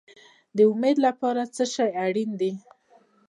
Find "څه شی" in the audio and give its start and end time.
1.55-1.89